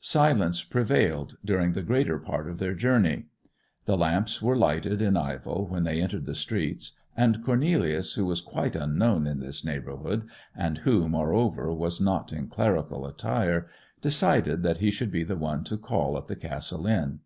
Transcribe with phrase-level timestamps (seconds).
[0.00, 3.24] Silence prevailed during the greater part of their journey.
[3.86, 8.42] The lamps were lighted in Ivell when they entered the streets, and Cornelius, who was
[8.42, 13.66] quite unknown in this neighbourhood, and who, moreover, was not in clerical attire,
[14.02, 17.20] decided that he should be the one to call at the Castle Inn.